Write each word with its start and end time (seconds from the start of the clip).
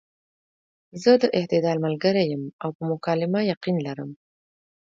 زۀ 1.01 1.13
د 1.21 1.23
اعتدال 1.37 1.77
ملګرے 1.85 2.23
يم 2.31 2.43
او 2.63 2.69
پۀ 2.75 2.83
مکالمه 2.91 3.39
يقين 3.53 3.75
لرم- 3.87 4.09